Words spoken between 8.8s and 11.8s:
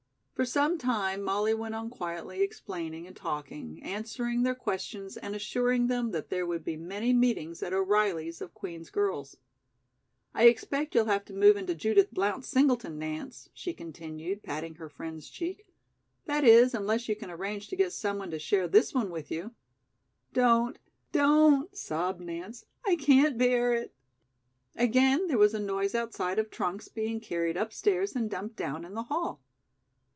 girls. "I expect you'll have to move into